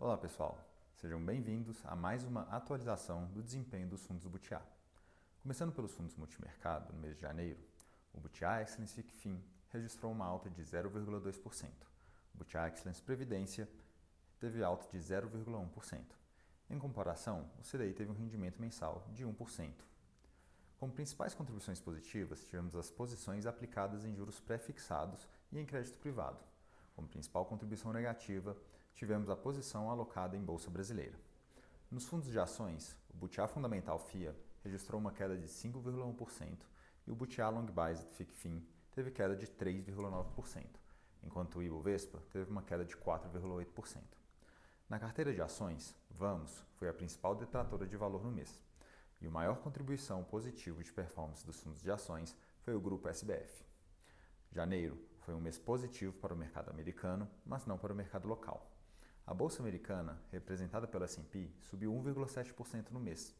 [0.00, 0.56] Olá pessoal,
[0.94, 4.62] sejam bem-vindos a mais uma atualização do desempenho dos fundos Butiá.
[5.42, 7.58] Começando pelos fundos multimercado, no mês de janeiro,
[8.14, 9.42] o Butiá Excellence FICFIN
[9.72, 11.66] registrou uma alta de 0,2%.
[12.32, 13.68] O Butiá Excellence Previdência
[14.38, 16.04] teve alta de 0,1%.
[16.70, 19.72] Em comparação, o CDI teve um rendimento mensal de 1%.
[20.78, 26.38] Como principais contribuições positivas, tivemos as posições aplicadas em juros pré-fixados e em crédito privado.
[26.94, 28.56] Como principal contribuição negativa,
[28.94, 31.18] tivemos a posição alocada em Bolsa Brasileira.
[31.90, 36.58] Nos fundos de ações, o Butiá Fundamental FIA registrou uma queda de 5,1%
[37.06, 40.66] e o Butiá Long Biased FICFIN teve queda de 3,9%,
[41.22, 44.02] enquanto o Ibovespa teve uma queda de 4,8%.
[44.88, 48.60] Na carteira de ações, Vamos foi a principal detratora de valor no mês,
[49.20, 53.64] e o maior contribuição positiva de performance dos fundos de ações foi o grupo SBF.
[54.50, 58.68] Janeiro foi um mês positivo para o mercado americano, mas não para o mercado local.
[59.28, 63.34] A bolsa americana, representada pela S&P, subiu 1,7% no mês,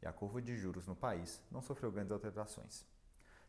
[0.00, 2.86] e a curva de juros no país não sofreu grandes alterações.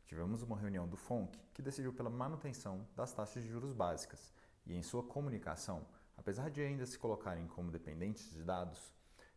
[0.06, 4.34] Tivemos uma reunião do FONC que decidiu pela manutenção das taxas de juros básicas
[4.66, 8.92] e, em sua comunicação, apesar de ainda se colocarem como dependentes de dados,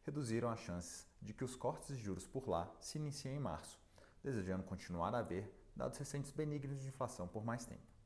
[0.04, 3.78] reduziram as chances de que os cortes de juros por lá se iniciem em março,
[4.20, 7.97] desejando continuar a ver dados recentes benignos de inflação por mais tempo.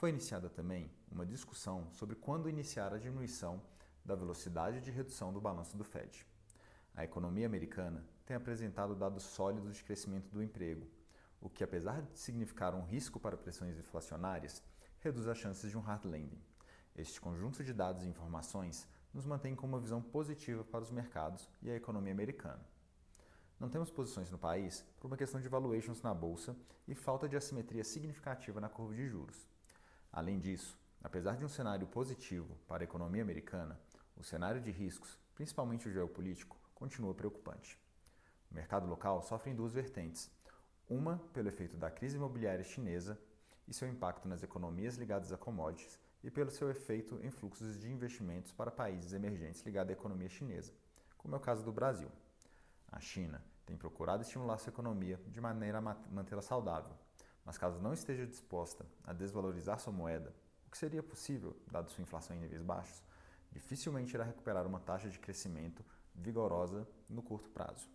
[0.00, 3.60] Foi iniciada também uma discussão sobre quando iniciar a diminuição
[4.02, 6.26] da velocidade de redução do balanço do Fed.
[6.94, 10.88] A economia americana tem apresentado dados sólidos de crescimento do emprego,
[11.38, 14.62] o que, apesar de significar um risco para pressões inflacionárias,
[15.00, 16.42] reduz as chances de um hard landing.
[16.96, 21.46] Este conjunto de dados e informações nos mantém com uma visão positiva para os mercados
[21.60, 22.64] e a economia americana.
[23.58, 26.56] Não temos posições no país por uma questão de valuations na bolsa
[26.88, 29.46] e falta de assimetria significativa na curva de juros.
[30.12, 33.78] Além disso, apesar de um cenário positivo para a economia americana,
[34.16, 37.78] o cenário de riscos, principalmente o geopolítico, continua preocupante.
[38.50, 40.30] O mercado local sofre em duas vertentes.
[40.88, 43.16] Uma pelo efeito da crise imobiliária chinesa
[43.68, 47.90] e seu impacto nas economias ligadas a commodities, e pelo seu efeito em fluxos de
[47.90, 50.72] investimentos para países emergentes ligados à economia chinesa,
[51.16, 52.10] como é o caso do Brasil.
[52.90, 56.92] A China tem procurado estimular sua economia de maneira a mantê-la saudável,
[57.50, 60.32] mas caso não esteja disposta a desvalorizar sua moeda,
[60.68, 63.02] o que seria possível, dado sua inflação em níveis baixos,
[63.50, 65.84] dificilmente irá recuperar uma taxa de crescimento
[66.14, 67.90] vigorosa no curto prazo.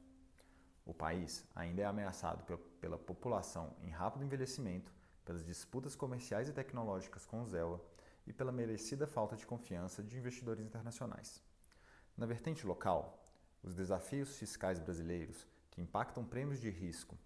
[0.85, 2.43] O país ainda é ameaçado
[2.81, 4.91] pela população em rápido envelhecimento,
[5.23, 7.79] pelas disputas comerciais e tecnológicas com o ZEWA
[8.27, 11.41] e pela merecida falta de confiança de investidores internacionais.
[12.17, 13.25] Na vertente local,
[13.63, 17.17] os desafios fiscais brasileiros, que impactam prêmios de risco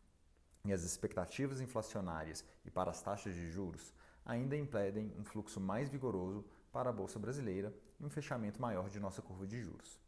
[0.65, 3.93] e as expectativas inflacionárias e para as taxas de juros,
[4.25, 8.99] ainda impedem um fluxo mais vigoroso para a Bolsa Brasileira e um fechamento maior de
[8.99, 9.99] nossa curva de juros.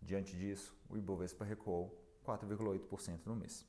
[0.00, 3.64] Diante disso, o Ibovespa recuou 4,8% no mês.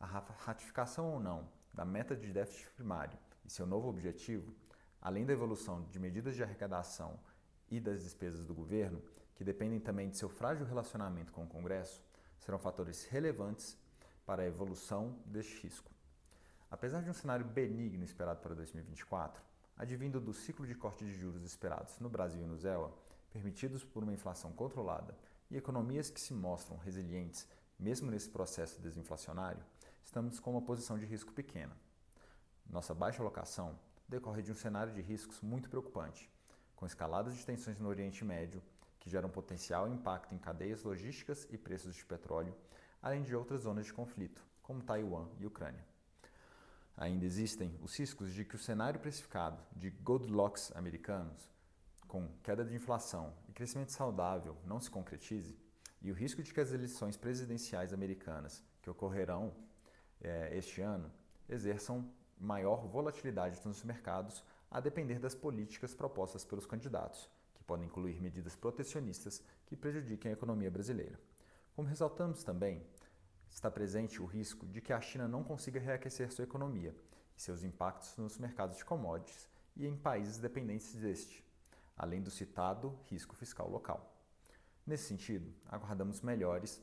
[0.00, 4.52] A ratificação ou não da meta de déficit primário e seu novo objetivo
[5.02, 7.18] além da evolução de medidas de arrecadação
[7.68, 9.02] e das despesas do governo,
[9.34, 12.00] que dependem também de seu frágil relacionamento com o Congresso,
[12.38, 13.76] serão fatores relevantes
[14.24, 15.90] para a evolução deste risco.
[16.70, 19.42] Apesar de um cenário benigno esperado para 2024,
[19.76, 22.92] advindo do ciclo de corte de juros esperados no Brasil e no ZEWA,
[23.30, 25.16] permitidos por uma inflação controlada
[25.50, 29.62] e economias que se mostram resilientes mesmo nesse processo desinflacionário,
[30.04, 31.76] estamos com uma posição de risco pequena.
[32.70, 33.78] Nossa baixa alocação
[34.08, 36.30] decorre de um cenário de riscos muito preocupante,
[36.76, 38.62] com escaladas de tensões no Oriente Médio,
[39.00, 42.54] que geram potencial impacto em cadeias logísticas e preços de petróleo,
[43.02, 45.84] além de outras zonas de conflito, como Taiwan e Ucrânia.
[46.96, 51.50] Ainda existem os riscos de que o cenário precificado de Goldilocks americanos,
[52.06, 55.58] com queda de inflação e crescimento saudável, não se concretize,
[56.00, 59.52] e o risco de que as eleições presidenciais americanas, que ocorrerão
[60.20, 61.10] é, este ano,
[61.48, 62.08] exerçam
[62.38, 68.56] maior volatilidade nos mercados, a depender das políticas propostas pelos candidatos, que podem incluir medidas
[68.56, 71.18] protecionistas que prejudiquem a economia brasileira.
[71.74, 72.86] Como ressaltamos também,
[73.50, 76.94] está presente o risco de que a China não consiga reaquecer sua economia
[77.34, 81.42] e seus impactos nos mercados de commodities e em países dependentes deste,
[81.96, 84.14] além do citado risco fiscal local.
[84.86, 86.82] Nesse sentido, aguardamos melhores,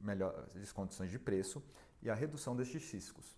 [0.00, 1.62] melhores condições de preço
[2.02, 3.36] e a redução destes riscos,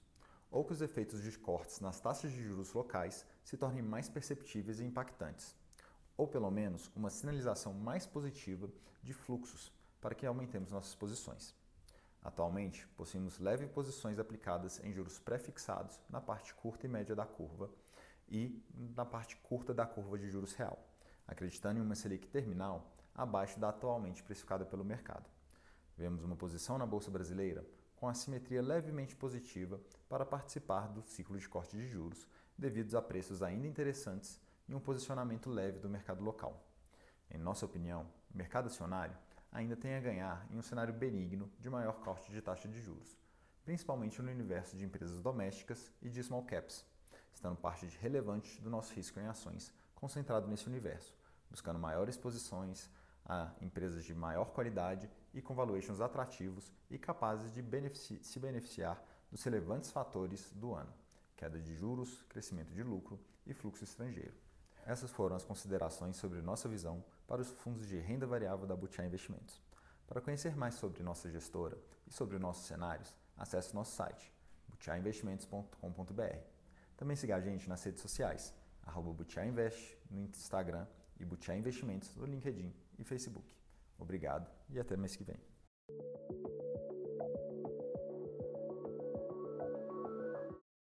[0.51, 4.81] ou que os efeitos de cortes nas taxas de juros locais se tornem mais perceptíveis
[4.81, 5.55] e impactantes,
[6.17, 8.71] ou pelo menos uma sinalização mais positiva
[9.03, 9.71] de fluxos
[10.03, 11.55] para que aumentemos nossas posições.
[12.23, 17.71] Atualmente, possuímos leve posições aplicadas em juros pré-fixados na parte curta e média da curva
[18.29, 18.63] e
[18.95, 20.79] na parte curta da curva de juros real,
[21.27, 25.29] acreditando em uma Selic terminal abaixo da atualmente precificada pelo mercado.
[25.97, 27.65] Vemos uma posição na Bolsa Brasileira
[27.97, 32.27] com assimetria levemente positiva para participar do ciclo de corte de juros,
[32.59, 36.65] devido a preços ainda interessantes e um posicionamento leve do mercado local.
[37.31, 39.17] Em nossa opinião, o mercado acionário
[39.53, 43.19] ainda tem a ganhar em um cenário benigno de maior corte de taxa de juros,
[43.65, 46.85] principalmente no universo de empresas domésticas e de small caps,
[47.35, 51.15] estando parte relevante do nosso risco em ações concentrado nesse universo,
[51.49, 52.91] buscando maiores posições
[53.25, 59.01] a empresas de maior qualidade e com valuations atrativos e capazes de benefici se beneficiar
[59.31, 60.93] dos relevantes fatores do ano:
[61.37, 64.35] queda de juros, crescimento de lucro e fluxo estrangeiro.
[64.85, 69.07] Essas foram as considerações sobre nossa visão para os fundos de renda variável da Butiá
[69.07, 69.59] Investimentos.
[70.07, 74.31] Para conhecer mais sobre nossa gestora e sobre nossos cenários, acesse nosso site
[74.69, 76.39] butiainvestimentos.com.br.
[76.95, 78.53] Também siga a gente nas redes sociais,
[78.83, 80.87] arroba Invest no Instagram
[81.19, 83.49] e Butiá Investimentos no LinkedIn e Facebook.
[83.99, 85.41] Obrigado e até mês que vem.